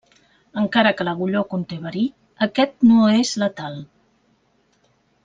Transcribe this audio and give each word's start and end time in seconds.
Encara 0.61 0.93
que 1.01 1.05
l'agulló 1.07 1.43
conté 1.51 1.77
verí, 1.85 2.05
aquest 2.49 2.73
no 2.93 3.13
és 3.21 3.35
letal. 3.45 3.81